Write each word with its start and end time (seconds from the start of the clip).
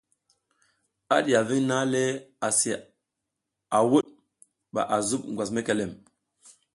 A 1.15 1.17
diya 1.25 1.41
ving 1.47 1.65
nang 1.69 1.85
le 1.93 2.03
asi 2.47 2.71
a 3.77 3.79
wuɗ 3.89 4.05
ɓa 4.73 4.81
a 4.95 4.97
zuɓ 5.07 5.21
ngwas 5.31 5.49
mekelem. 5.55 5.91